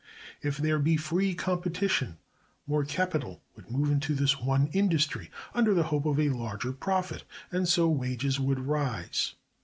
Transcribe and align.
If 0.41 0.57
there 0.57 0.79
be 0.79 0.97
free 0.97 1.35
competition, 1.35 2.17
more 2.65 2.83
capital 2.83 3.43
would 3.55 3.69
move 3.69 3.91
into 3.91 4.15
this 4.15 4.39
one 4.41 4.65
industry 4.73 5.29
under 5.53 5.75
the 5.75 5.83
hope 5.93 6.07
of 6.07 6.17
larger 6.17 6.73
profits, 6.73 7.25
and 7.51 7.69
so 7.69 7.87
wages 7.87 8.39
would 8.39 8.61
rise. 8.61 9.35